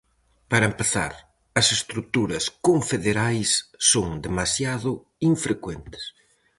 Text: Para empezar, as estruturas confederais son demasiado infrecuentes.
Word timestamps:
Para 0.51 0.69
empezar, 0.71 1.13
as 1.59 1.67
estruturas 1.77 2.43
confederais 2.67 3.49
son 3.91 4.07
demasiado 4.27 4.91
infrecuentes. 5.31 6.03